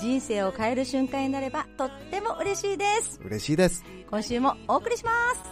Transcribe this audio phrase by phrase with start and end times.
[0.00, 3.20] 人生を変える瞬間になればとっても嬉しいです。
[3.22, 3.84] 嬉しいです。
[4.08, 5.42] 今週もお送りします。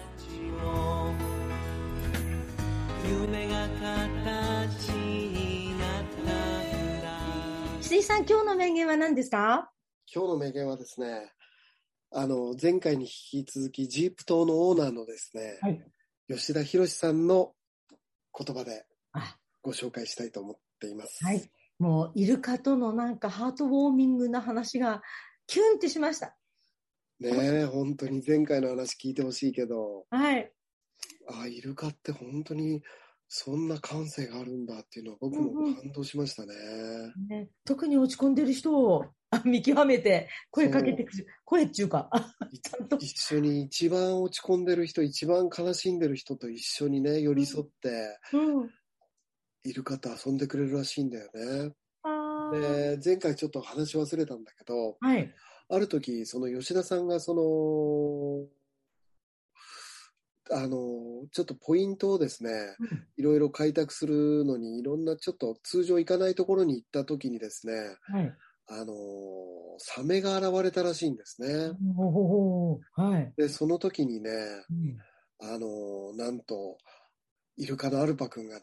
[3.06, 9.70] 夢が形になったんだ石井さん今日の名言は何ですか？
[10.12, 11.30] 今日の名言はですね
[12.10, 15.78] あの前回に引き続きジープ島のオーナーのですね、はい。
[16.28, 17.52] 吉田博さんの
[18.36, 19.36] 言葉であ。
[19.60, 21.22] ご紹介したいと思っています。
[21.22, 25.02] はいもうイルカとのなんかハートウォーミングな話が
[25.46, 26.36] キュンってしました。
[27.20, 30.06] ねえ本当に前回の話聞いてほしいけど。
[30.10, 30.52] はい。
[31.28, 32.82] あイルカって本当に
[33.28, 36.54] そんな感性があるんだっていうのは僕も感動しましたね。
[37.28, 42.96] ね、特に落ち込んでる人をあ見極めて声かけてくる声っていうかあちゃんと。
[42.96, 48.70] 一緒に一番落ち込んでる人、一番悲しんでる人と一緒にね、寄り添って、うん
[49.68, 51.74] イルカと遊んでくれるらしいんだよね。
[52.52, 55.34] で、前回ちょっと話忘れたんだけど、はい。
[55.68, 57.34] ある時、その吉田さんがそ
[60.50, 63.06] の、あの、ちょっとポイントをですね、うん。
[63.18, 68.34] いろいろ開拓するのに、いろんなちょっと通常行かないところに行った時にですね、はい。
[68.68, 68.94] あの、
[69.78, 71.72] サメが現れたらしいんですね。
[72.92, 74.30] はい、で、その時にね、
[74.70, 74.98] うん。
[75.40, 76.78] あの、なんと、
[77.58, 78.62] イルカのアルパ君がね、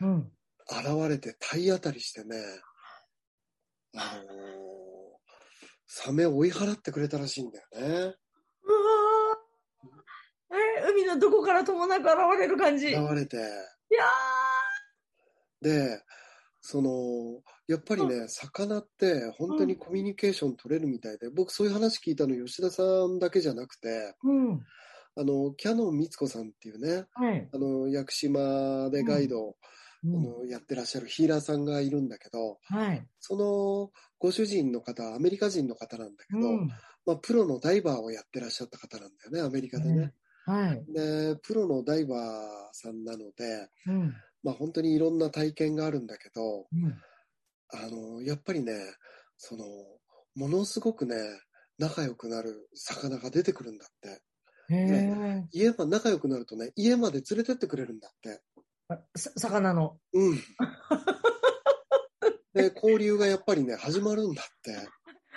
[0.00, 0.32] うん、
[0.70, 2.36] 現れて体当たりしてね、
[3.96, 4.34] あの、
[5.86, 7.78] サメを追い払ってくれたらしいんだよね。
[7.88, 8.16] うわー。
[10.88, 12.88] え海のどこからともなく現れる感じ。
[12.88, 13.36] いや現れて。
[15.62, 15.62] ー。
[15.62, 16.02] で、
[16.60, 24.60] その、やっぱりね、魚って本当にコミュニケーション取れるみたいで、僕そういう話聞いたの吉田さんだけじゃなくて、うん。
[25.18, 27.48] あの、キャノン光子さんっていうね、はい。
[27.52, 29.54] あの、屋久島でガイドを、うん
[30.04, 33.06] あのやってらっしゃるヒーラーさんがいるんだけど、はい。
[33.20, 36.68] そのご主人の方はアメリカ人の方なんだけど、うん。
[37.06, 40.12] まあ、プロのダイバーをやってらっしゃった方なんだよね、アメリカでね。
[40.44, 40.84] はい。
[40.92, 42.18] で、プロのダイバー
[42.72, 44.14] さんなので、うん。
[44.42, 46.94] まあ、本当にいろんな体験があるんだけど、うん。
[47.68, 48.72] あの、やっぱりね、
[49.36, 49.64] その、
[50.34, 51.16] ものすごくね、
[51.78, 54.22] 仲良くなる魚が出てくるんだって。
[55.52, 58.40] 家ま仲良くなるとね、家まで連れてってくれるんだって。
[59.16, 59.98] さ魚の。
[60.12, 60.36] うん。
[62.54, 64.76] で、交流がやっぱりね、始まるんだって。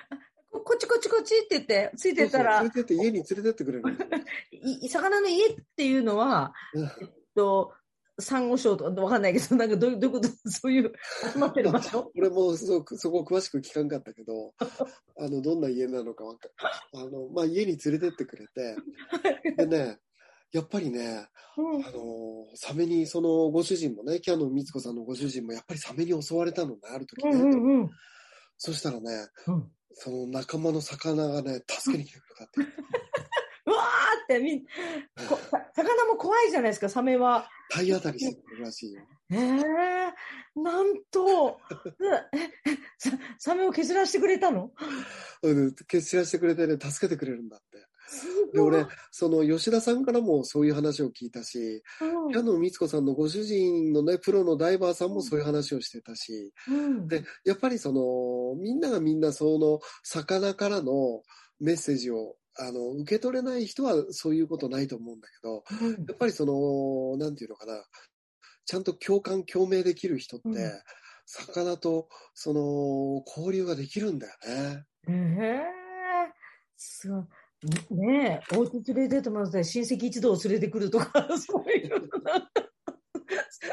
[0.52, 2.60] ここっちこっちこっちって言ってついてったら。
[2.60, 3.84] そうそうてって、家に連れてってくれる
[4.90, 6.84] 魚の家っていうのはうん。
[6.84, 6.90] えっ
[7.36, 7.74] と
[8.22, 10.94] サンゴ礁とかわかんないけどなんかどういうことそういう
[11.34, 12.12] 集まってる場所？
[12.18, 14.54] 俺もそそこ詳しく聞かんかったけど、
[15.18, 16.50] あの、どんな家なのかわか
[16.94, 18.76] あの、まあ、家に連れてってくれて、
[19.56, 20.00] でね、
[20.52, 21.28] やっぱりね、
[21.58, 27.32] うんあの、サメに、そのご主人もね、キャノン光子さんのご主人もやっぱりサメに襲われたのね、ある時ね。
[27.32, 27.90] うんうんうん
[28.62, 29.10] そしたらね、
[29.48, 32.60] うんその仲間の魚がね、助けに来てくれたって。
[33.66, 34.66] うわーってみ
[35.74, 37.50] 魚も怖いじゃないですかサメは。
[37.70, 39.02] 体当たりしてくれるらしいよ。
[39.32, 40.12] えー、
[40.56, 41.60] なんと
[43.38, 44.72] サメを削らしてくれたの？
[45.44, 47.89] うん、決知らせてくれてね、助けてくれるんだって。
[48.10, 52.32] すで、俺、その吉田さんからもそういう話を聞いたし、うん。
[52.32, 57.08] キャノン光子さんのご主人のね、プロのダイバーさんもそういう話をしてたし、うん。
[57.08, 61.22] で、やっぱりその、みんながみんなその、魚からの
[61.60, 66.06] メッセージを、あの、受け取れない人はそういうことないと思うんだけど、うん。
[66.08, 67.84] やっぱりその、なんていうのかな、
[68.66, 70.72] ちゃんと共感、共鳴できる人って、うん。
[71.28, 74.86] 魚と、その、交流ができるんだよね。
[75.08, 75.80] ええ
[76.76, 77.24] すごい。
[77.90, 82.50] ねえ、お家連れてってもらって親戚一同連れてくるとか、 そういうのが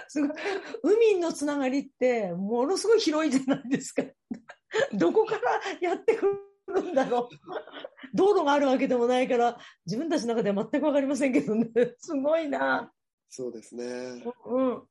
[0.08, 0.36] すごい。
[0.82, 4.02] 海のつながりって、ものすごい広いじゃないですか。
[4.92, 6.26] どこからやってく
[6.68, 8.16] るんだろう。
[8.16, 11.70] 道路があるわけでもないから、自分たちの中では全くわかりませんけどね。
[11.98, 12.92] すごいな。
[13.28, 14.24] そうですね。
[14.46, 14.82] うん。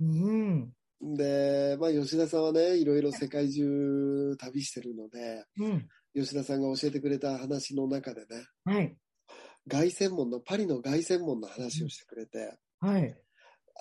[0.00, 0.72] うん。
[1.00, 5.88] で、まあ、吉田さんはね、いろいろ世界中旅してるので、うん。
[6.14, 8.26] 吉田さんが教えてくれた話の中でね、
[8.64, 8.96] はい。
[9.68, 13.16] 凱旋門の、パリの凱旋門の話をしてくれて、はい。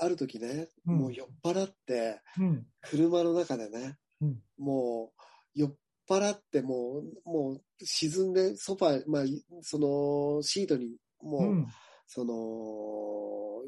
[0.02, 2.66] ある時ね、うんもう酔っ払って、うん。
[2.82, 5.12] 車の中でね、うんも
[5.56, 5.76] う酔っ
[6.10, 9.24] 払ってもう、もう沈んで、ソファ、まあ、
[9.62, 11.68] そのシートにもう、うん。
[12.08, 12.34] その、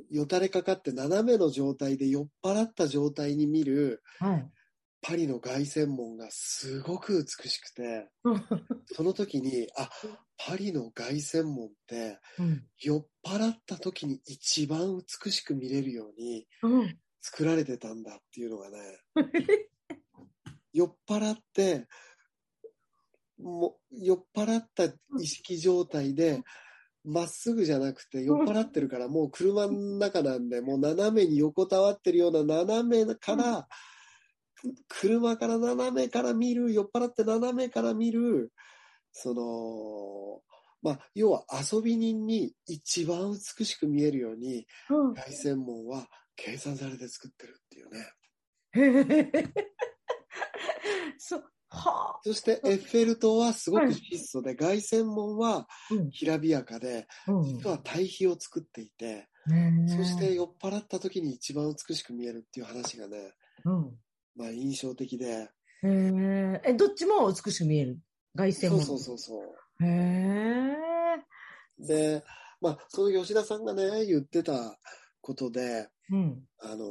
[0.10, 4.50] よたれかかって斜めの状態で酔っ払った状態に見るはい。
[5.02, 8.10] パリの凱旋門がすごく美しくて、
[8.94, 9.90] その時に、あ、
[10.38, 12.64] パリの凱旋門ってうん。
[12.80, 16.98] 酔っ払った時に一番美しく見れるようにうん。
[17.22, 18.78] 作られてたんだっていうのがね、
[20.74, 21.88] 酔っ払って、
[23.40, 24.86] もう酔っ払った
[25.20, 26.44] 意識状態で、
[27.04, 33.68] まっすぐじゃなくて酔っ払ってるからもう車の中なんで、もう斜めに横たわってるような斜めから、
[34.88, 38.52] 車から斜めから見る、酔っ払って斜めから見る、
[39.12, 40.42] その、
[40.82, 48.08] まあ、要は遊び人に一番美しく見えるように、うん凱旋門は計算されて作ってるっていうね。
[51.20, 55.68] そう、はそしてエッフェル塔はすごく質素で、凱旋門は。
[56.12, 57.44] きらびやかで、うん。
[57.44, 59.30] 実は対比を作っていて、
[59.88, 63.34] そして、酔っ払った時に一番美しく見えるっていう話がね、
[63.66, 63.98] うん。
[64.36, 65.50] まあ印象的で、
[65.84, 66.62] へえ。
[66.66, 68.00] え、どっちも美しく見える？
[68.36, 68.82] 凱旋門。
[68.82, 69.86] そうそうそうそう。
[69.86, 70.78] へえ。
[71.80, 72.24] で、
[72.62, 74.78] まあ、その吉田さんがね、言ってた
[75.22, 76.48] ことで、うん。
[76.60, 76.86] あの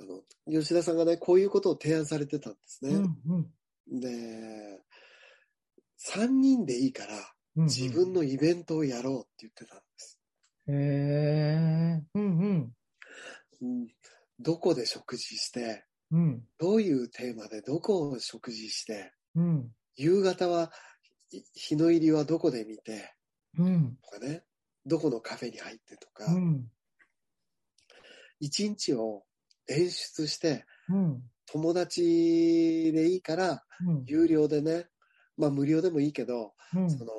[0.00, 0.20] あの、
[0.60, 2.96] 吉田さんがね、こういうことを提案されてたんですね。
[2.96, 3.16] うん。
[3.90, 4.00] うん。
[4.00, 4.82] で、
[5.98, 7.14] 3人でいいから、
[7.56, 7.64] うん。
[7.64, 10.18] 自分のイベントをやろうって言ってたんです。
[10.68, 12.02] へえ。
[12.14, 12.76] うんうん。
[13.62, 13.88] うん、
[14.42, 16.42] どこで食事して、うん。
[16.58, 19.70] どういうテーマでどこを食事して、うん。
[19.96, 20.72] 夕方は
[21.30, 23.14] い日の入りはどこで見て、
[23.58, 23.96] うん。
[24.02, 24.44] とかね、
[24.84, 26.66] どこのカフェに入ってとか、うん。
[28.40, 29.24] 一日を
[29.68, 31.22] 演出して、うん。
[31.46, 34.04] 友達でいいから、うん。
[34.06, 34.86] 有料でね、
[35.36, 36.90] まあ無料でもいいけど、うん。
[36.90, 37.12] その、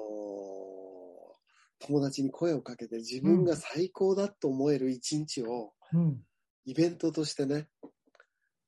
[1.80, 6.18] 友達に声をかけて自分が最高だと思える一日をうん。
[6.66, 7.68] イベントとしてね、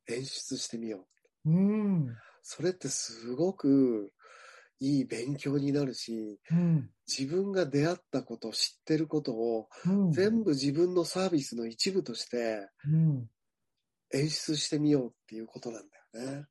[0.07, 1.07] 演出してみよ
[1.45, 1.51] う。
[1.51, 2.15] うん。
[2.41, 4.11] それってすごく
[4.79, 6.89] いい勉強になるし、うん。
[7.07, 10.11] 自分が出会ったこと、知ってることをうん。
[10.11, 13.29] 全部自分のサービスの一部としてうん。
[14.13, 15.83] 演出してみようっていうことなん
[16.13, 16.45] だよね。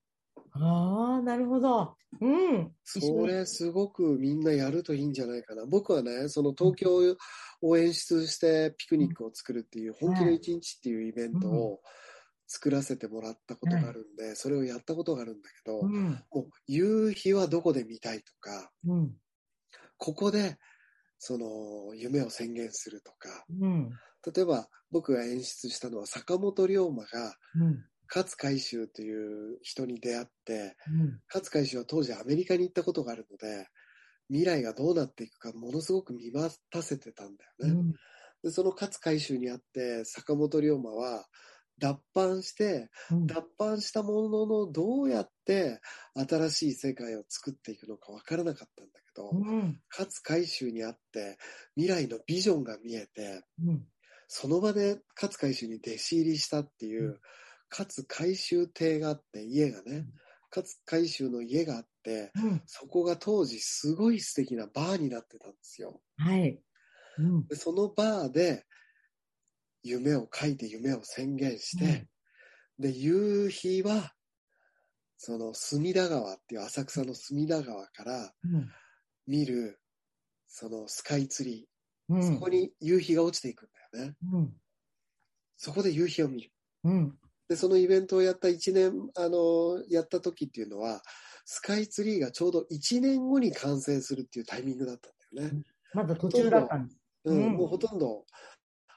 [0.53, 1.97] ああ、なるほど。
[2.21, 2.73] うん。
[2.85, 5.67] それすごくみんなやるといいんじゃないかな。
[5.67, 7.17] 僕はね、その東京
[7.61, 11.81] を演出してピクニックを作るっていう、本気の一日っていうイベントを
[12.47, 16.23] 作らせてもらったことがあるんで、それをやったことがあるんだけど、うん。
[16.33, 19.13] もう夕日はどこで見たいとか、うん。
[19.97, 20.59] ここで
[21.19, 23.91] その夢を宣言するとか、うん。
[24.35, 27.85] 例えば僕が演出したのは坂本龍馬がうん。
[28.13, 31.21] 勝海舟という人に出会って、うん。
[31.33, 33.69] 勝海舟は当時アメリカに行ったことがあるので、
[34.29, 37.81] 未来がどうなっていくかものすごく見渡せてたんだよね。
[37.81, 37.93] うん。
[38.43, 41.27] でその勝海舟にあって坂本龍馬は
[41.79, 43.27] 脱藩して、うん。
[43.27, 45.81] 脱藩したもののどうやって
[46.15, 49.81] 新しい世界を作っていくのかわからなかったんだけど、うん。
[49.91, 51.37] 勝海舟にあって
[51.77, 53.87] 未来のビジョンが見えて、うん。
[54.29, 57.21] その場で勝海舟に弟子入りしたっていう、うん
[57.77, 60.07] 勝海舟邸があって、家がね、
[60.55, 62.63] 勝海舟の家があって、うん。
[62.67, 66.01] そこが当時すごい素敵なバーになってたんですよ。
[66.17, 66.63] はい。
[67.19, 67.47] うん。
[67.49, 68.65] でそのバーで
[69.83, 72.07] 夢を書いて夢を宣言して、
[72.79, 74.15] で、夕日は、
[75.17, 78.71] その隅田川っていう浅草の隅田川からうん。
[79.27, 79.81] 見る、
[80.47, 82.35] そのスカイツリー、うん。
[82.35, 84.17] そこに夕日が落ちていくんだよね。
[84.33, 84.53] うん。
[85.57, 86.51] そこで夕日を見る。
[86.85, 87.19] うん。
[87.55, 91.03] で、そのイベントをやった1年、あの、やった時っていうのは、
[91.45, 95.63] スカイツリーがちょうど1年後に完成するっていうタイミングだったんだよね。
[95.93, 96.99] まだ途中だったんです。
[97.25, 98.27] うん、うんもうほとんど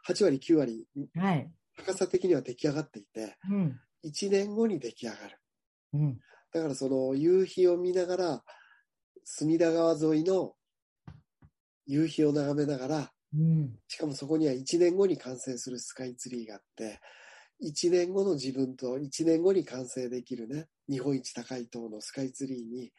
[0.08, 1.52] 8割、9割、はい。
[1.78, 3.80] 高さ的には出来上がっていて、うん。
[4.04, 5.40] 1年後に出来上がる。
[5.94, 6.20] うん。
[6.52, 8.44] だからその夕日を見ながら、
[9.24, 10.56] 隅田川沿いの
[11.86, 13.78] 夕日を眺めながら、うん。
[13.88, 17.00] しかもそこには1年後に完成するスカイツリーがあって、
[17.64, 22.92] 1年後の自分と1年後に完成できるね、日本一高い塔のスカイツリーに、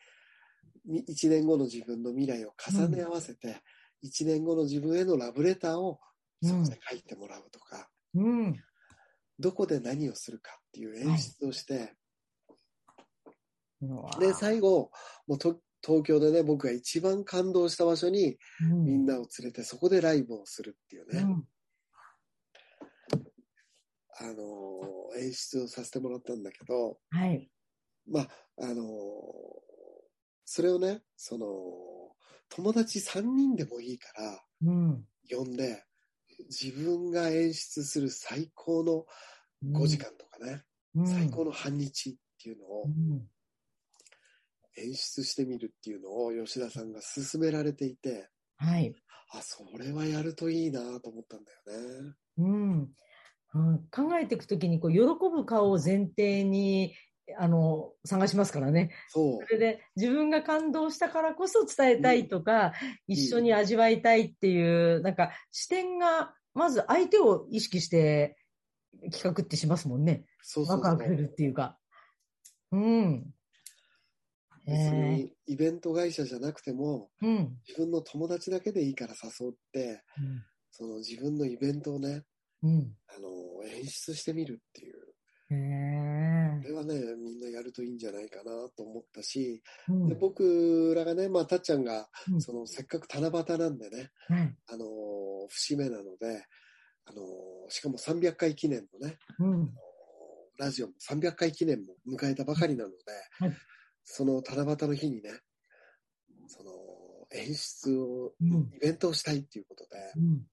[0.87, 3.63] み1年後の自分の未来を重ね合わせて、
[4.05, 6.01] 1年後の自分へのラブレターを
[6.43, 8.57] そこで書いてもらうとか、うん。
[9.39, 11.95] どこで何をするかっていう演出をして、
[13.81, 14.91] うわで、最後、
[15.29, 18.85] もうと東京でね、僕が一番感動した場所にうん。
[18.85, 21.45] みんなを連れてそこでライブをするっていうね、うん
[24.21, 27.51] あのー演出をさせてもらったんだけど、はい。
[28.07, 28.29] まあ、
[28.61, 28.85] あの、
[30.45, 31.47] それをね、その、
[32.49, 35.05] 友達3人でもいいから、うん。
[35.31, 35.85] 呼んで、
[36.49, 39.07] 自分が演出する最高の
[39.73, 40.63] 5時間とかね、
[40.95, 43.29] うん、最高の半日っていうのをうん。
[44.77, 48.95] 演出してみるっていうのを吉田さんが勧められていて、はい。
[49.31, 52.15] あ、それはやるといいなと思ったんだよね。
[52.39, 52.95] うん。
[53.55, 56.95] うん考えていくときに、こう、喜ぶ顔を前提に、
[57.39, 58.91] あの、探しますからね。
[59.09, 59.53] そうそ。
[59.53, 62.73] れで、自分が感動したからこそ伝えたいとか、
[63.07, 68.37] 一緒に味わいたいっていう、なんか、視点が、まず相手を意識して
[69.13, 70.25] 企画ってしますもんね。
[70.43, 71.79] そうそうそうワクワクするっていうか。
[72.73, 73.35] うん。
[74.67, 77.57] 別えにイベント会社じゃなくても、ー、うん。
[77.67, 80.03] 自分の友達だけでいいから誘って、
[80.71, 82.25] その自分のイベントをね、
[82.63, 82.97] うん。
[83.09, 85.09] あの、演出してみるっていう。
[85.51, 94.57] これはね、みんなやるといいんじゃないかなと思ったし、ーうんで僕らがね、まあ、たっちゃんが、うんその、せっかく七夕なんでね、はい。
[94.67, 94.85] あの、
[95.49, 96.45] 節目なので、
[97.07, 97.23] あの、
[97.71, 99.75] しかも300回記念のね、うん。
[100.59, 102.97] ラジオも300回記念も迎えたばかりなので、
[103.39, 103.57] はい
[104.11, 105.31] その七夕の日にね、
[106.47, 106.71] その、
[107.31, 108.71] 演出を、うん。
[108.75, 110.47] イベントをしたいっていうことで、うん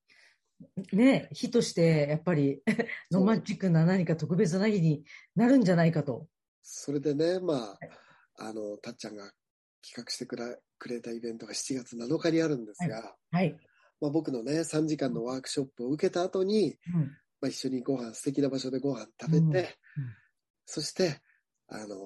[0.93, 2.61] ね日として、やっぱり、
[3.11, 5.05] ロマンチックな何か特別な日に
[5.35, 6.27] なるんじゃないかと。
[6.61, 7.79] それでね、まあ、
[8.37, 9.31] あの、たっちゃんが
[9.81, 13.57] 企画してくれくれたイベントが7月7日にあるんですが、はい。
[14.01, 17.01] まあ、僕のね、3時間のワークショップを受けた後に、うん。
[17.41, 19.65] まあ、一緒にご飯、素敵な場所でご飯食べて、うんうん
[20.65, 21.21] そして、
[21.67, 21.97] あの、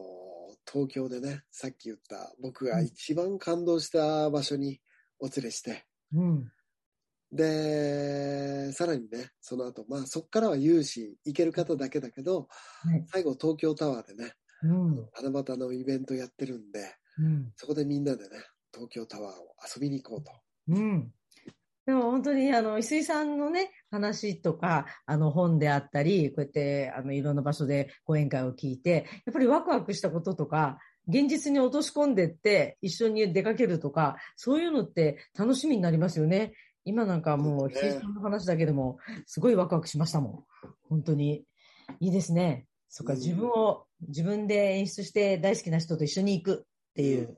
[0.70, 4.80] 東京でね、さっき言った僕が一番感動した場所に
[5.20, 6.52] お連れして、うん。
[7.32, 12.48] で、さらにね、その後、まあそこからは有志行ける方だけだけど、
[12.82, 13.06] はい。
[13.12, 14.34] 最後東京タワーでね、
[14.64, 15.10] うん。
[15.22, 17.52] 七夕のイベントやってるんで、うん。
[17.56, 18.38] そこでみんなでね、
[18.74, 20.32] 東京タワーを遊びに行こうと。
[20.70, 21.12] うん。
[21.86, 36.54] でも本当に、あの、石井さんのね、話とか、あの、本であったり、こうやって、あの、いろんな場所で講演会を聞いて、やっぱりワクワクしたこととか、現実に落とし込んでって、一緒に出かけるとか、そういうのって楽しみになりますよね。
[36.90, 40.44] 今なんかもう、そうですね石井さんの話だけでも、すごいワクワクしましたもん。
[40.90, 41.46] 本当に。
[42.00, 42.68] いいですね。
[42.90, 47.38] そっか、うん自分を、自分で演出して大好きな人と一緒に行くっていう。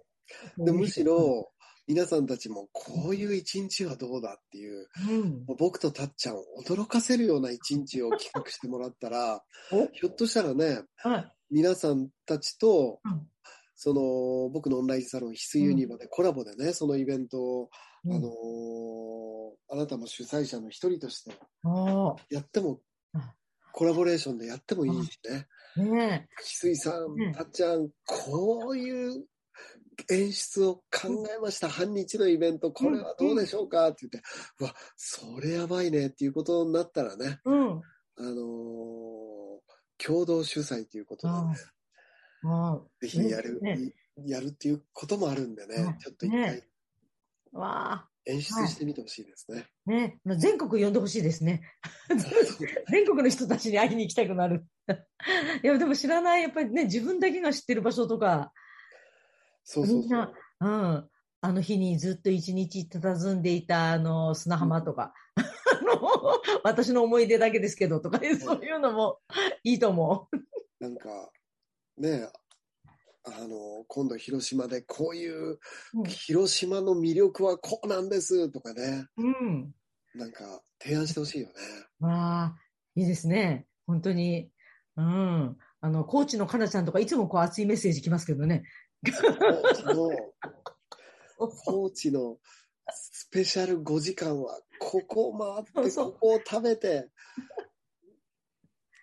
[0.58, 1.52] でむしろ、
[1.88, 5.46] 皆さんたちもこういう一日はどうだっていう、うん。
[5.58, 9.88] 僕とたっちゃんを驚かせるような一日を企画してもらったら、お？
[9.88, 11.32] ひょっとしたらね、はい。
[11.50, 13.28] 皆さんたちと、うん
[13.84, 17.70] その、僕のオンラインサロン、ヒスユニバでコラボでね、そのイベントを、
[18.06, 18.32] うんあのー
[19.72, 21.32] あなたも主催者の一人として
[21.64, 22.82] あやっても
[23.14, 23.34] あ、
[23.72, 25.48] コラボレーションでやってもいいしね。
[25.78, 29.26] あ、ね翡翠さうんん、たっちゃん、こういう
[30.10, 31.70] 演出を考えました。
[31.70, 33.88] 半日のイベント、これはどうでしょうか？
[33.90, 34.22] って言って、
[34.60, 37.50] うわ、それやばいねっていうことになったらね、え。
[37.50, 37.82] うん。
[38.18, 39.02] あのー
[40.04, 41.40] 共同主催ということでね、
[42.46, 43.94] ああ、ぜひやる、ね。
[44.26, 45.98] やるっていうこともあるんでね、うん。
[46.00, 46.64] ちょっと一回ね
[47.52, 49.68] わあ、演出してみてほしいですね。
[49.86, 51.62] ね、全国呼んでほしいですね。
[52.90, 54.66] 全国の人たちに会いに行きたくなる。
[55.64, 58.54] いや、でも知らない、やっぱりね、自分だけが知ってる場所とか、
[59.64, 60.34] そうそうみんな。
[60.60, 61.10] うん。
[61.44, 69.20] あの日にずっと一日佇んでいた、あの、砂浜とか、 あの、私の思い出だけですけど、とか、そういうのも
[69.64, 70.30] いいと思
[70.80, 71.32] なんか、
[71.98, 72.30] ね
[73.24, 75.60] あの、今度広島でこういう、う。
[76.08, 79.74] 広島の魅力はこうなんですとかね、うん。
[80.16, 81.54] なんか提案してほしいよね。
[82.00, 82.56] わあ、
[82.96, 83.68] いいですね。
[83.86, 84.50] 本当に。
[84.98, 85.58] うん。
[85.82, 88.64] あの、コーチのかなちゃんとかいつもこう熱いメッセージ来ますけどね。
[89.04, 90.10] 高知の、
[91.66, 92.38] 高知の
[92.90, 97.10] スペシャル5時間は、ここを回って、ここを食べて、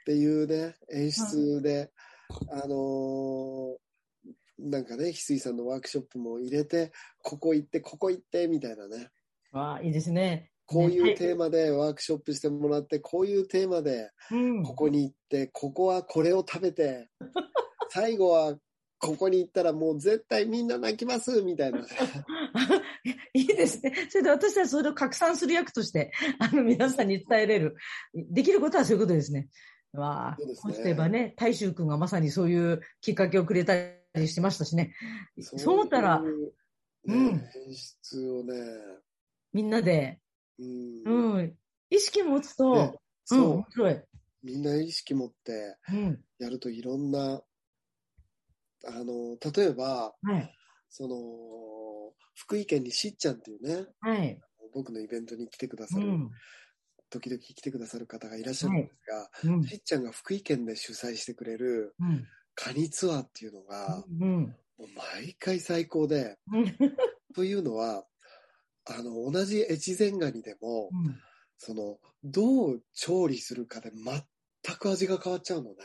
[0.01, 1.93] っていうね、演出で、
[2.51, 3.88] あのー
[4.59, 9.09] なんかね、翡翠さんのワークショップも入れて、ここ行って、ここ行って、みたいなね。
[9.53, 10.51] わあ、いいですね。
[10.67, 14.63] こういうねテーマでワークショップしてもらって、こういうテーマでうん。
[14.63, 17.09] ここに行って、ここはこれを食べて、
[17.91, 18.59] 最後は
[18.99, 21.87] ここに行ったらもう絶対みんな泣きますみたいなね。
[23.33, 23.95] いいですね。
[24.11, 27.77] それで私たちそれを拡散する役として、あの、皆さんに伝えれる。
[28.13, 29.49] できることはそういうことですね。
[29.93, 33.75] わあ、そうですねこうしてばね、大衆君がまさにそういうきっかけをくれた
[34.15, 34.95] りしましたしね。
[35.41, 36.53] そう思ったらそういう
[37.07, 38.55] うんね、演出をね、
[39.53, 40.21] みんなで、
[40.59, 41.37] うん。
[41.37, 41.57] うん。
[41.91, 44.03] 意識持つと、ねそう、うん、面白い。
[44.43, 46.21] みんな意識持ってうん。
[46.39, 47.43] やるといろんな
[48.87, 50.55] あの、例えば、はい。
[50.89, 51.17] その、
[52.35, 54.41] 福井県にしっちゃんっていうね、はい。
[54.75, 56.31] 僕のイベントに来てくださる、うん。
[57.11, 59.65] 時々来てくださる方がいらっしゃるんですが、うん。
[59.65, 62.27] しっちゃんが福井県で主催してくれるうん。
[62.61, 64.43] カニツアーっていうのが、うん。
[64.79, 66.77] もう毎回最高で、うん。
[67.35, 68.05] というのは、
[68.85, 70.91] あの、同じ越前ガニでも、
[71.57, 75.77] その、どう調理するかで全く味が変わっちゃうのね。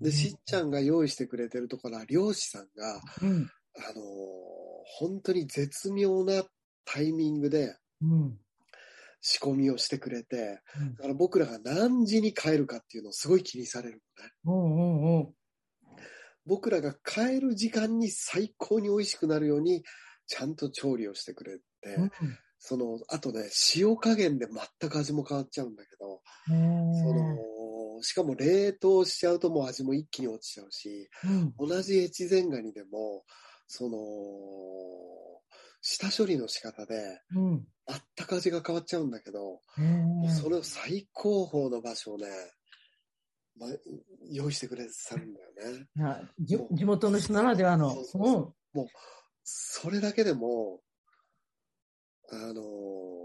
[0.00, 3.50] で、しっちゃんが用意してくれてるところは漁師さんが、うん。
[3.76, 4.66] あのー
[4.98, 6.44] 本当に絶妙な
[6.84, 8.38] タイミングでうん。
[9.20, 10.60] 仕込みをしてくれて、
[10.96, 14.00] だから僕らが何時に帰るかっていうのをすごい気にされる
[14.46, 14.62] のね。
[16.46, 19.82] 僕らが帰る時間に最高に美味しくなるように、
[20.26, 21.64] ちゃんと調理をしてくれて、
[21.96, 22.38] うん。
[22.58, 24.46] その、あとね、塩加減で
[24.80, 26.22] 全く味も変わっちゃうんだけど、
[26.90, 31.54] そへの、しかも冷凍しちゃうともう味も一気に落ちちゃうし、ーうん。
[31.58, 33.24] 同じ越前ガニでも、
[33.66, 33.98] その、
[35.80, 37.66] 下処理の仕方で、うん。
[38.16, 39.82] 全く味が変わっちゃうんだけど、へ
[40.20, 42.26] もうーそれを最高峰の場所をね、
[43.58, 43.66] ま、
[44.30, 45.86] 用意してくれてたんだよね。
[45.96, 47.90] いやじ地元の人ならではの。
[47.90, 48.86] そうそうそう
[49.44, 50.80] それだけでも、
[52.32, 53.16] あのー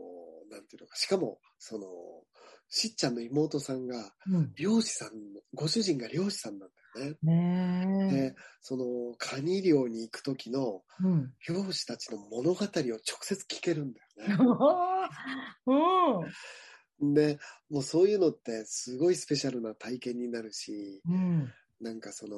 [0.52, 1.88] なんていうのか、しかも、その、
[2.68, 4.54] しっちゃんの妹さんが、うん。
[4.56, 5.10] 漁師さん、
[5.54, 7.18] ご主人が漁師さんなんだよね。
[7.24, 7.28] うん。
[7.28, 8.22] ねえ。
[8.32, 8.86] で、その、
[9.18, 11.34] カニ漁に行く時のうん。
[11.48, 14.36] 漁師たちの物語を直接聞けるんだよね。
[15.66, 16.32] うん。
[17.02, 17.40] で、
[17.70, 21.54] もうそういうのってすごいスペシャルな体験になるし、うん。
[21.82, 22.38] なんかその、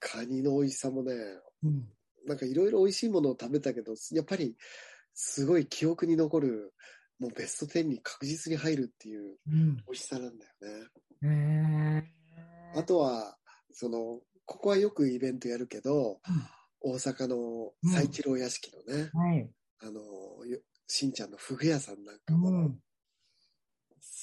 [0.00, 1.14] カニの美味しさもね、
[1.62, 1.92] うん。
[2.26, 4.56] なんかいろいろ美味しいものを食べたけど、やっぱり
[5.14, 6.74] すごい記憶に残る、
[7.18, 9.76] もうベスト10に確実に入るっていううん。
[9.86, 10.52] 美味しさなんだよ
[10.82, 10.88] ね。
[11.22, 12.22] へえ。
[12.74, 13.36] あとは、
[13.72, 16.20] その、ここはよくイベントやるけど、
[16.80, 19.52] 大阪の最一郎屋敷のね、はい。
[19.80, 20.00] あの、
[20.46, 22.82] よしんちゃんのフグ屋さんなんかうも、ん。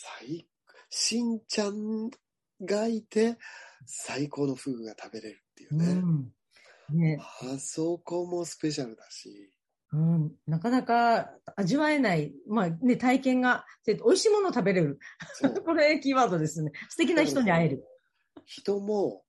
[0.01, 0.47] 最、
[0.89, 2.09] しんちゃん
[2.61, 3.37] がいて、
[3.85, 5.93] 最高のフグが食べれるっていううね。
[5.93, 6.31] ん。
[6.91, 9.51] ね、あそこもスペシャルだし、
[9.91, 14.99] うん、なかなか味わえない、まあね、体験が、で美味しいものを食べれる。
[15.65, 16.71] これキーワードですね。
[16.89, 17.83] 素敵な人に会える。
[18.45, 19.23] 人も、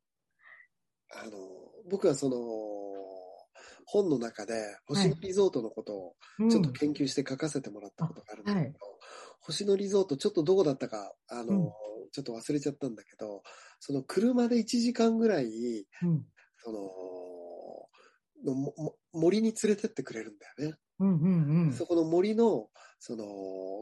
[1.10, 1.32] あの、
[1.90, 2.36] 僕はその、
[3.86, 4.54] 本の中で、
[4.86, 6.16] 星野リゾートのことを
[6.48, 8.99] ちょっと研究して書かせてもらったことがあるんだけど、うんはい
[9.40, 11.70] 星野リゾート、ちょっとどこだったか、あの、うん
[12.12, 13.42] ちょっと忘れちゃったんだけど、
[13.78, 16.24] その車で1時間ぐらい、うん。
[16.58, 16.72] そ
[18.44, 20.76] の、の森に連れてってくれるんだよね。
[20.98, 21.72] うんうんうん。
[21.72, 23.24] そこの森の、その、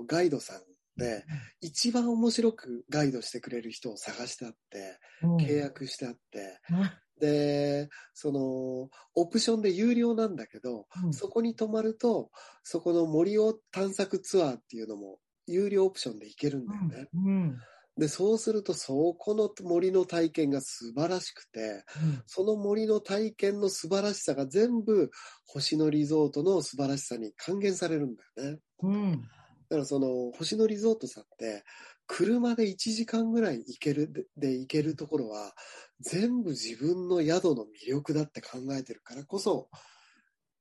[0.07, 0.63] ガイドさん
[0.99, 1.25] で、
[1.61, 12.31] 一番面白くガイドしてくれる人を探してあって、うん契約してあって、あで、その、オプションで有料なんだけど、うんそこに泊まると、
[12.63, 15.19] そこの森を探索ツアーっていうのも、
[15.53, 17.09] 有料オプションで行けるんだよね。
[17.15, 17.59] うん
[17.99, 21.85] で、そうすると、そこの森の体験が素晴らしくて、
[22.27, 25.11] その森の体験の素晴らしさが全部、
[25.47, 28.59] 星野リゾートの素晴らしさに還元されるんだよね。
[28.83, 29.29] うんうん
[29.69, 31.63] だからその、星野リゾートさんって、
[32.07, 35.53] 車で1時間ぐらい行けるで、で行けるところは、
[36.01, 39.69] 全部自分の宿の魅力だって考えてるからこそ、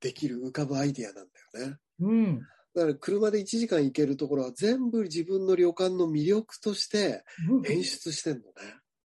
[0.02, 1.78] できる浮かぶアイディアなんだよね。
[2.00, 2.42] うん
[2.78, 7.24] だから車で1時間行けるところは全部自分の旅館の魅力として
[7.68, 8.54] 演出してんのね。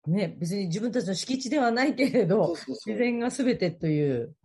[0.08, 2.98] ね、別に自分たちの敷地ではないけれそどう、そうそう自。
[2.98, 4.36] 然が全てという。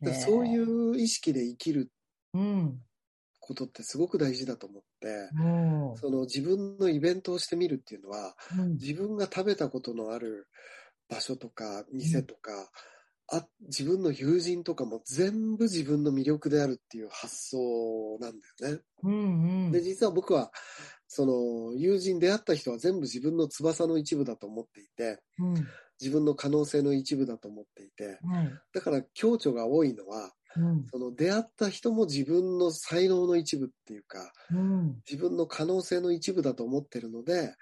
[0.00, 1.92] でそういう意識で生きる
[2.32, 2.80] うん。
[3.38, 10.48] ことってすごく大事だと思って、もその自分のイベントをしてみるっていうのは、う、うん自分が食べたことのある
[11.08, 12.50] 場所とか店とか、
[13.32, 18.82] あ自分の友人とかも全部自分の魅力であるっていう発想なんだよね。
[19.02, 19.72] うんうん。
[19.72, 20.52] で、実は僕は、
[21.08, 25.54] その友人出会った人は全部自分の翼の一部だと思っていて、うん。
[26.00, 28.52] 自分の可能性の一部だと思っていて、はい。
[28.72, 30.86] だから強調が多いのは、うん。
[30.90, 35.00] その出会った人も自分の才能の一部っていうか、うん。
[35.08, 37.54] 自分の可能性の一部だと思ってるので、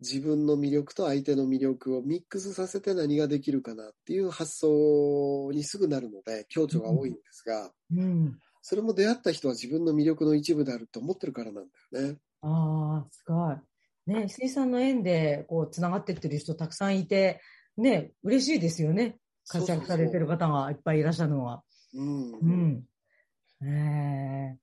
[0.00, 12.18] 自分の魅力と相手の魅力をミックスさせて何ができるかなっていう発想にすぐなるので、強調が多いんですが、うんそれも出会った人は自分の魅力の一部であると思ってるからなんだよね。
[12.42, 13.56] ああ、すごい。
[14.12, 17.40] ね、生産の縁で、こう、つながってってる人たくさんいて、
[17.78, 19.16] ね、嬉しいですよね。
[19.48, 21.62] 活躍されてる方がいっぱいいらっしゃるのは。
[21.94, 22.32] うん。
[22.32, 22.84] うん。
[23.66, 24.56] え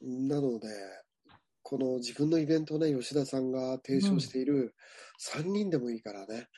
[0.00, 0.68] なので、
[1.62, 4.74] この自分のイベントをね、吉田さんが提唱している
[5.20, 6.48] 3人でもいいからね、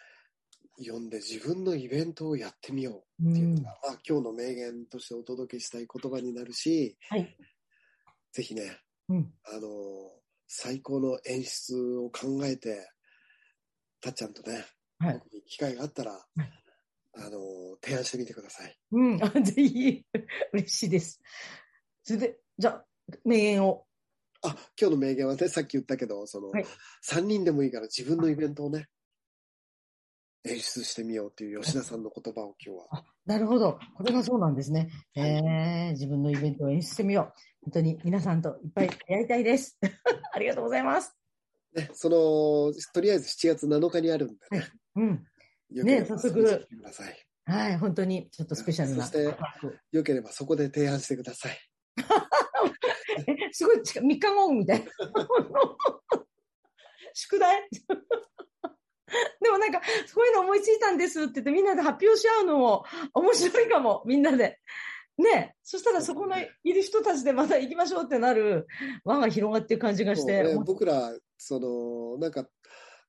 [0.78, 7.36] 読んで自分のイベントをやってみよううっていうんのが、まあ、今日の名言としてお届けしたい言葉になるし、はい。
[8.32, 9.32] ぜひね、うん。
[9.44, 9.68] あの、
[10.48, 12.90] 最高の演出を考えて、
[14.00, 14.64] たっちゃんとね、
[14.98, 15.14] はい。
[15.14, 16.12] 僕に機会があったら、
[17.16, 18.76] あの、提案してみてください。
[18.92, 19.22] うん。
[19.22, 20.04] あぜひ、
[20.52, 21.20] 嬉しいです。
[22.02, 22.84] それで、じゃあ、
[23.24, 23.86] 名言を。
[24.44, 26.66] あ、今日の名言はね、さっき言ったけど、その、はい
[27.10, 28.88] 3人でもいいから自分のイベントをね、
[30.46, 32.86] 演出してみようっていう吉田さんの言葉を今日は。
[32.90, 33.78] あ、なるほど。
[33.96, 34.90] これがそうなんですね。
[35.14, 37.32] はいえー、自分のイベントを演出してみよう。
[37.62, 39.78] 本当に皆さんといっぱいやりたいです。
[40.34, 41.16] ありがとうございます。
[41.74, 44.66] ね、その、とりあえず7月7日にあるんでね。
[44.96, 45.26] うん。
[45.70, 46.68] よければ早速。
[47.46, 47.78] はい。
[47.78, 49.04] 本当にちょっとスペシャルな。
[49.04, 49.36] そして
[49.92, 51.58] よければそこで提案してください。
[53.54, 54.90] えすごい近い、3日後みたいな。
[57.14, 57.68] 宿題？
[59.40, 64.58] でもなんか、そういうの思いついたんですって言ってみんなで発表し合うのも面白いかも、みんなで。
[65.16, 68.66] ねそしたらそこのいる人たちでまた行きましょうってなる
[69.04, 70.42] 輪が広がっていく感じがして。
[70.42, 72.48] ね僕ら、その、なんか、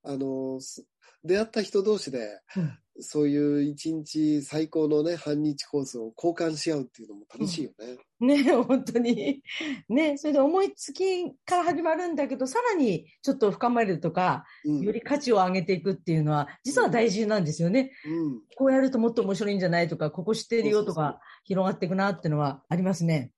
[0.04, 0.86] あの、す
[1.24, 7.72] 出会った人同士で、うんそういう一日最高のね、半日コースを交換し合うっていうのも楽しいよ
[8.20, 8.44] ね。
[8.44, 9.44] ね本当に。
[9.90, 14.82] ねそれで思いつきから始まるんだけど、さらにちょっと深まるとか、うん。
[14.82, 17.92] より価値を上げていくっていうのは、実は大事なんですよね。
[18.06, 18.42] うん。
[18.56, 23.32] こうやるともっと面白いんじゃないとか、ここ知ってるよとか、広がっていくなっていうのはありますね。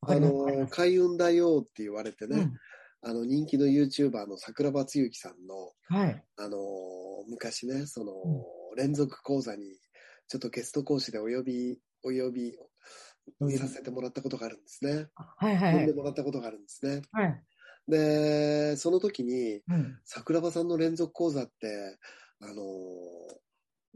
[0.00, 2.52] あの、開運だよって言われてね、うん
[3.00, 6.24] あの、人気の YouTuber の桜庭つゆきさんの、はい。
[6.36, 6.58] あの、
[7.28, 9.64] 昔ね、その、うん連続講座に、
[10.28, 12.54] ちょっとゲスト講師でお呼び、お呼び
[13.58, 15.08] させてもらったことがあるんですね。
[15.36, 15.74] はいはいはい。
[15.74, 17.02] 呼んでもらったことがあるんですね。
[17.10, 17.44] はい。
[17.88, 19.98] で、その時に、うん。
[20.04, 21.98] 桜庭さんの連続講座って、
[22.40, 22.62] あの、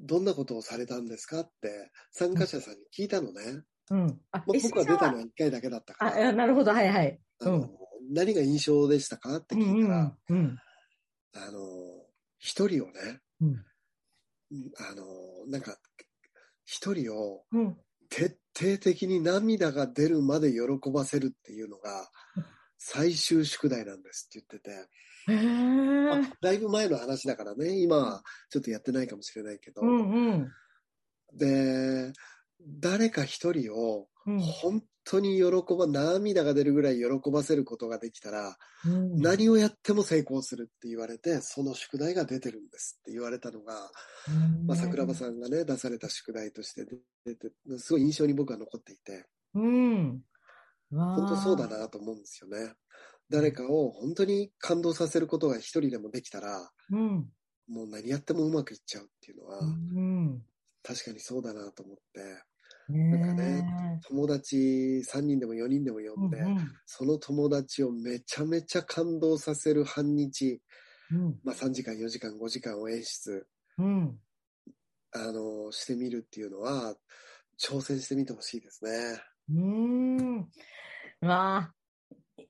[0.00, 3.62] どんなことをされたんですかって参加者さんに聞いたのね。
[3.90, 4.20] うん。
[4.32, 7.20] あ、まあ、僕は出たのはは1回だけだったかあ、ら、あなるほど、はいはい。
[7.40, 7.68] あの
[8.10, 10.36] 何が印象でしたかってうん聞いたら、うん。
[10.36, 10.58] うん。
[11.34, 11.58] あの、
[12.38, 13.64] 一人をね、うんうん
[14.78, 15.04] あの、
[15.48, 15.76] なんか、
[16.64, 17.76] 一人をうん。
[18.14, 22.10] 徹底的に涙が出るまで喜ばせるっていうのが
[22.76, 30.52] 最終宿題なんですって言ってて、だいぶ前の話だからね、今はちょっとやってないかもしれないけど、うんうん。
[31.32, 32.12] で、
[32.60, 43.90] 誰か一人をうん本当に喜ば、涙が出るぐらい喜ばせることができたら、うん何をやっても成功するって言われて、その宿題が出てるんですって言われたのが、
[44.66, 46.84] まあ、桜庭さんがね、出された宿題として
[47.24, 50.22] 出て、すごい印象に僕は残っていて、うん。
[50.90, 51.68] 本本当そうだ。
[51.68, 52.74] なと思うんですよね。
[53.30, 57.28] 誰かを本当に感動させることが一人でもできたら、うん。
[57.68, 60.42] もう何やってもうまくいっちゃうっていうのは、うん。
[60.82, 62.51] 確かにそうだなと思って、ね
[62.88, 63.64] なんかね
[64.08, 64.56] 友達
[65.04, 70.60] 3人でも4人でも呼んで、うんその友達をめちゃめちゃ感動させる半日、
[71.10, 71.38] うん。
[71.44, 73.46] まあ、3時間、4時間、5時間を演出、
[73.78, 74.18] うん。
[75.12, 76.94] あの、してみるっていうのは、
[77.60, 78.90] 挑戦してみてほしいですね。
[79.50, 80.48] うん。
[81.20, 81.74] まあ、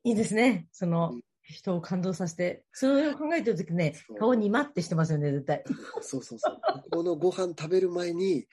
[0.05, 0.69] いいですね。
[0.73, 2.65] そのうん、人を感動させて。
[2.73, 5.65] それを考えてるときね顔にまってしてますよね、絶対。
[6.01, 6.61] そうそうそう。
[6.85, 8.47] ここのご飯食べる前に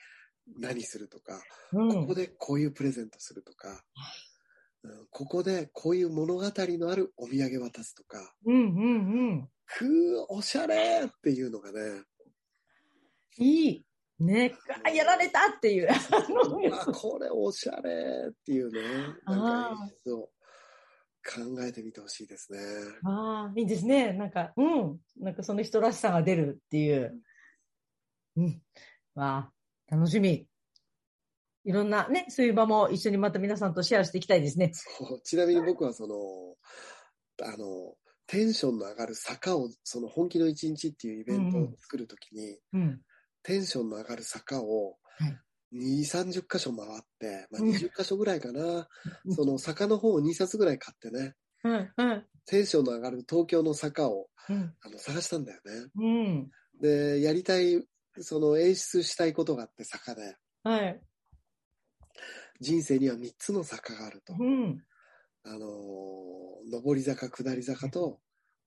[0.58, 1.40] 何するとか、
[1.72, 2.14] うんここ。
[2.14, 8.58] でこういうプレゼントするとか、うんここでこういう物語のあるお土産渡すとか、うんう
[9.34, 11.80] んくー、おしゃれっていうのがね、
[13.38, 13.44] うん。
[13.44, 13.84] いい。
[14.18, 14.54] ね。
[14.84, 15.88] あ、やられたっていう。
[15.92, 18.80] あ、これおしゃれっていうね、
[19.24, 20.30] なんか演出を
[21.24, 22.58] 考えてみてほしいですね。
[23.04, 24.12] ああ、いいですね。
[24.12, 25.00] なんか、うん。
[25.18, 27.20] なんかその人らしさが出るっていう。
[28.36, 28.62] うん。
[29.14, 29.52] わあ、
[29.90, 30.46] 楽しみ。
[31.64, 34.72] いろんなね、そういう場も一緒にまた皆さんとシェアしていきたいですね。
[35.24, 36.16] ちなみに僕はその、
[37.46, 37.94] あの、
[38.26, 43.00] テンションの上がる坂を、その本気の一日っていうイベントを作るときに、うん。
[43.42, 45.38] テンションの上がる坂をはい
[45.72, 48.88] 2、30箇所回って、まあ、うん20箇所ぐらいかな、
[49.24, 55.72] うんその坂の方を2冊ぐらい買ってね、うん、うん、テンションの上がる東京の坂をうん、あの探したんだよね。
[55.96, 56.50] うん。
[56.80, 57.84] で、やりたい、
[58.18, 61.00] その演出したいことがあって坂で、はい。
[62.60, 64.34] 人生には3つの坂があると。
[64.38, 64.82] うん。
[65.44, 68.20] あのー上り坂、下り坂と、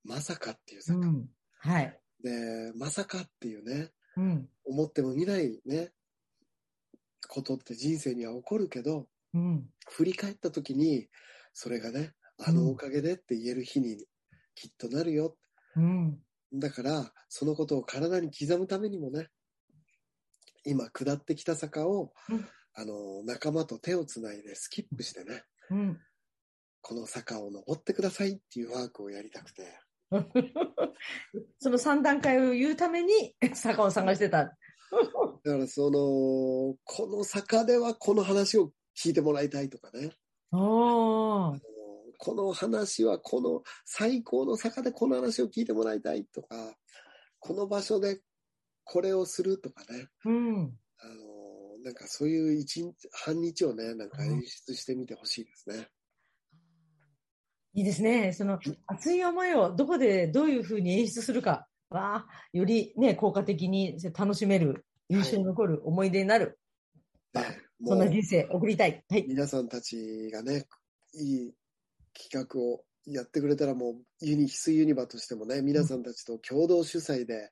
[0.04, 1.00] まさかっていう坂。
[1.00, 1.30] うん。
[1.60, 2.00] はい。
[2.24, 4.50] で、まさかっていうね、うん。
[4.66, 5.92] 思っても見ないね、
[7.28, 9.70] ことって人生には起こるけど、うん。
[9.88, 11.08] 振り返った時に、
[11.54, 13.98] それがね、あのおかげでって言える日に
[14.56, 15.38] きっとなるよ。
[15.76, 16.20] うん。
[16.54, 19.30] だから、そのことを体に刻むためにもね、
[20.66, 26.00] 今下ってきた坂を、うんあの、仲間と手をつないでスキップしてね、うん。
[26.82, 29.80] この坂を登ってくださいっていうワークをやりたくて、
[31.60, 34.46] その3段階を言うために坂を探してた。
[34.46, 34.54] だ
[35.52, 40.12] からその、この坂ではこの話を聞いてもらいたいとかね、
[40.52, 41.73] おー。
[42.24, 46.56] この話はこの最高の坂でこの話を聞いてもらいたいとか、
[47.38, 48.22] この場所で
[48.86, 50.74] これをするとかね、うん。
[51.00, 55.90] あの、なんかそういう一日、半日をね、なんか演出してみてほしいですね。
[57.74, 58.32] いいですね。
[58.32, 58.58] その
[58.88, 66.58] 熱い思いをどこでどういうふうに演出するかは、よりね、効果的に楽しめる、印象に残る思い出になる、
[67.34, 67.42] ね
[67.86, 69.04] そんな人生送りたい。
[69.10, 69.26] はい。
[69.28, 70.64] 皆さんたちがね、
[71.16, 71.54] いい
[72.14, 77.52] 企画をやってくれたらもうユニ、翡翠ユニバとしてもね、皆さんたちと共同主催で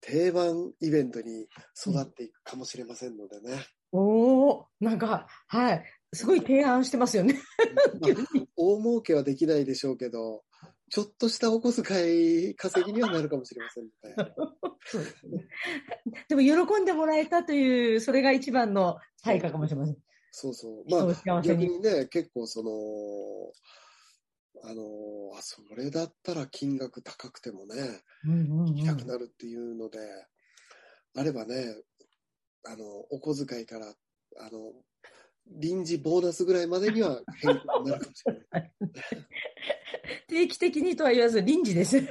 [0.00, 3.64] 定番イベントに育っていくかもしれませんのでね。
[3.92, 5.84] おおなんか、はい。
[6.12, 7.34] すごい提案してますよね。
[8.00, 8.12] まあ
[8.56, 10.44] 大儲けはできないでしょうけど、
[10.90, 15.44] ちょっとしたお小遣い稼ぎにはなるかもしれませんね
[16.28, 19.96] でも喜んでもらえたという、それが一番の対価かもしれません。
[20.30, 20.84] そうそう。
[20.90, 21.42] まあ。
[21.42, 22.70] 逆にね、結構その、
[24.64, 24.82] あの、
[25.36, 27.74] あ、それだったら金額高くてもね、
[28.24, 29.98] うんうんうん行きたくなるっていうので、
[31.16, 31.76] あればね、
[32.64, 34.72] あの、お小遣いから、あの、
[35.46, 38.72] 臨時ボーナスぐらいまでには変更になるかもしれない。
[40.28, 42.02] 定期的にとは言わず、臨時です。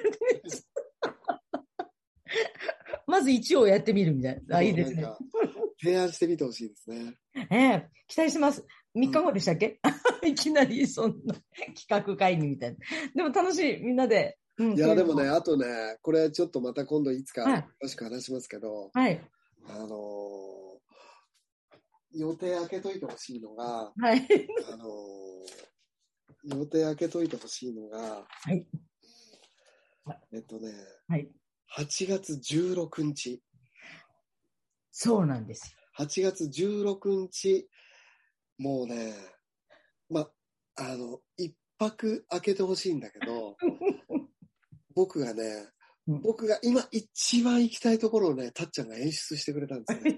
[3.08, 4.58] まず一応やってみるみたいな。
[4.58, 5.06] あ、いいですね
[5.82, 7.16] 提案してみてほしいですね。
[7.52, 8.66] ええ期待します。
[8.96, 9.80] 3日後でしたっけ、
[10.26, 11.36] いきなりそんな
[11.76, 12.78] 企画会議みたいな。
[13.16, 14.38] でも楽しい、みんなで。
[14.58, 19.22] うんいや、でもね、あとね、これちょっとまた今度いつはいか詳しく話しますけど、はい。
[19.68, 20.36] あのー
[22.18, 24.26] 予定開けといてほしいのが、はい。
[24.72, 28.68] あのー予定開けといてほしいのが、はい。
[30.32, 30.72] えっとね、
[31.08, 31.30] はい。
[31.78, 33.42] 8月16日、
[34.92, 35.76] そうなんです。
[35.98, 37.68] 8月16日、
[38.58, 39.14] もうね、
[40.10, 40.30] ま、
[40.76, 43.58] あの、一泊開けてほしいんだけど、
[44.96, 45.70] 僕がね、
[46.08, 46.22] うん。
[46.22, 50.18] 僕が今一番行きたいところをね、たっちゃんが演出してくれたんですね。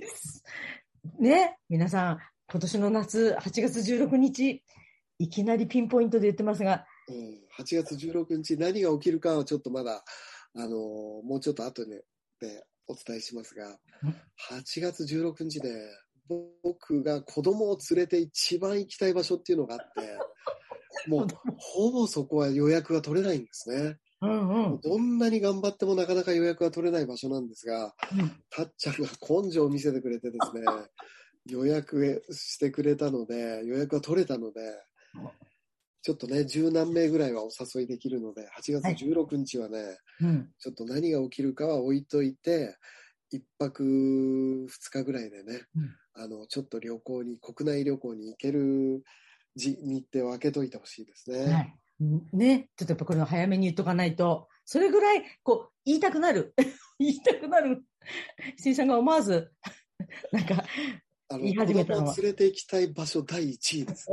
[1.19, 2.19] ね、皆さん、
[2.49, 4.63] 今年の夏、8月16日、
[5.19, 10.03] いきなりピンポイントで言ってますが、うん、8月16日何が起きるかはちょっとまだ、
[10.55, 10.69] あのー
[11.23, 12.03] もうちょっと後で
[12.39, 15.69] でお伝えしますがうん、8月16日ね、
[16.27, 20.17] 僕が子供を連れて一番行きたい場所っていうのがあって、
[21.09, 23.97] もうほぼそこは予約が取れないんですね。
[24.21, 24.81] うんうん。
[24.81, 30.63] どんなに頑張ってもなかなか予約が取れない場所なんですが、うんたっちゃんが根性を見せてくれてですね、
[31.45, 34.61] 予約してくれたので、予約が取れたので、
[36.01, 40.49] ちょっとね、十何名ぐらいはお誘いできるので、8月16日はね、うん。
[40.57, 42.75] ちょっと何が起きるかは置いといて、
[43.29, 49.03] 一泊二日ぐらいでね、うんあの、ちょっと旅行に、国内旅行に行ける
[49.55, 51.53] じ日程を空けといてほしいですね。
[51.53, 51.73] はい。
[52.33, 56.53] ね、ちょっとやっぱこれを早めに言っとかないと、それぐらい、こう、言いたくなる。
[56.99, 57.83] 言いたくなる。
[58.57, 59.51] 石井さんが思わず、
[60.31, 60.65] なんか、
[61.29, 64.09] あの言い始めたのは子供を連れて行きたい場所第1位です。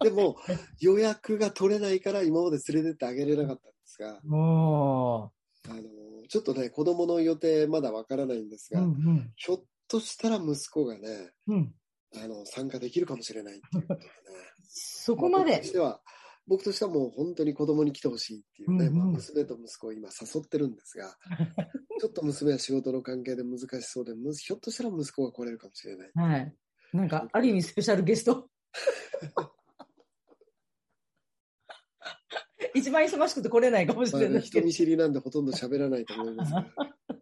[0.00, 0.36] でも、
[0.80, 5.32] 予約が取れないから今まで連れてってあげれなかったんですが、も
[5.68, 5.82] あの、
[6.28, 9.32] ちょっとね、子供の予定まだわからないんですう、うが、んうん。
[9.36, 11.74] ひょっとしたら息子がね、うん。
[12.16, 14.12] あの、参加できるかもしれないっていうことでね。
[14.68, 15.72] そこまで僕とし。
[15.72, 16.00] ては、
[16.46, 21.16] 僕としてはもう本当に子供に来てほしいっていうね、うんうんまあ、娘と息子を今誘ってるんですが、
[22.00, 26.10] ちょっと娘は仕事の関係で難しそうで、むひょっとしたら息子が来れるかもしれない。
[26.14, 26.54] はい。
[26.92, 28.48] なんか、ある意味スペシャルゲスト。
[32.74, 34.42] 一番忙しくて来れないかもしれない。
[34.42, 36.66] 人見知りなんでほとんど喋らないと思いますが。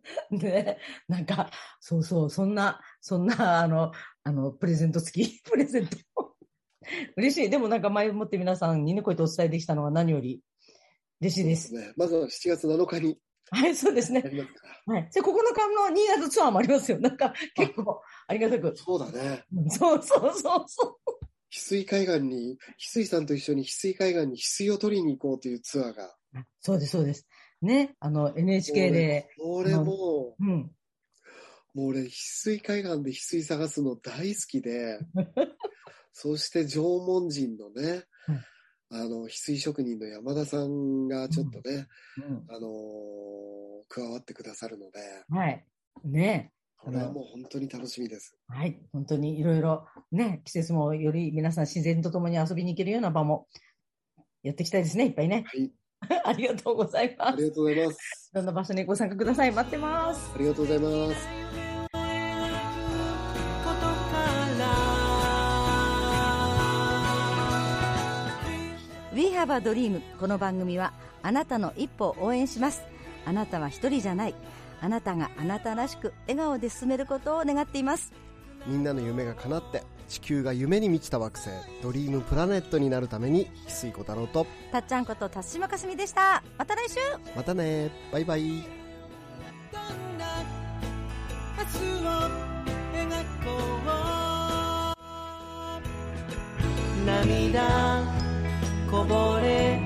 [0.30, 3.92] ね、なんか、そうそう、そんな、そんな、あの、
[4.24, 5.96] あの、プレゼント付き、 プレゼント。
[7.16, 7.50] 嬉しい。
[7.50, 10.42] でもなんか前もって皆さんにね、こうやってお伝えできたのは何より
[11.20, 11.74] 嬉しいです。
[11.74, 13.18] ね、まずは7月7日に
[13.50, 14.22] はい、そうですね。
[14.86, 15.10] はい。
[15.12, 16.98] で、9日の新潟ツアーもありますよ。
[16.98, 18.74] なんか、結構、ありがたく。
[18.76, 19.44] そうだね。
[19.68, 20.98] そうそうそうそ
[21.52, 26.06] 翡翠海岸に、翡翠さんと一緒に翡翠海岸に翡翠を取りに行こうというツアーが。
[26.06, 26.12] う。
[26.60, 27.26] そうです、そうです。
[27.62, 30.70] ね、あの、NHK で、俺もうん。
[31.74, 34.98] う、もう俺、翡翠海岸で翡翠探すの大好きで、
[36.12, 38.04] そして縄文人のね、
[38.90, 41.86] あの、翡翠職人の山田さんがちょっとね、
[42.18, 45.66] うんあのー加わってくださるので、はい。
[46.04, 48.36] ねこれはもう本当に楽しみです。
[48.48, 48.80] はい。
[48.90, 53.46] 本当にいろいろね、季節もより皆さん自然と共に遊びに行けるような場も
[54.42, 55.44] やっていきたいですね、いっぱいね。
[55.46, 55.70] はい。
[56.24, 57.28] ありがとうございます。
[57.34, 58.30] ありがとうございます。
[58.34, 59.52] どんな場所にご参加ください。
[59.52, 60.30] 待ってます。
[60.34, 61.42] ありがとうございます。
[69.14, 72.82] We have a dream この番組はあなたの一歩を応援します
[73.26, 74.34] あなたは一人じゃない
[74.80, 78.10] あなたがあなたらしく笑顔で進めることを願っています
[78.66, 81.50] みんなの夢が叶って地球が夢に満ちた惑星
[81.82, 84.46] ドリームプラネットになるために翡翠小太郎と。
[84.70, 86.42] たっちゃんこと辰島かすみでした。
[86.58, 86.96] また来週。
[87.36, 87.90] またね。
[88.12, 88.42] バイバイ。
[88.42, 88.64] 明日
[92.06, 92.10] を
[92.92, 93.08] 描
[93.44, 93.82] こう。
[97.06, 98.02] 涙
[98.90, 99.80] こぼれ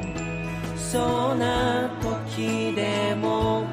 [0.76, 3.64] そうな時でも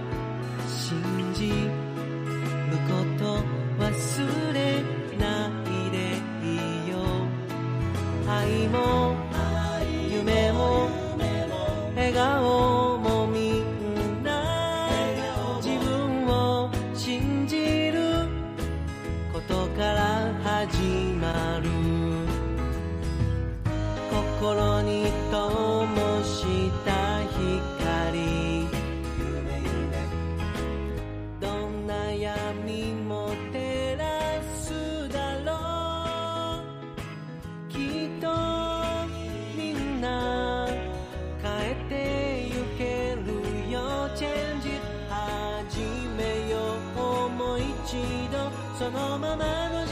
[48.74, 49.83] 度そのまま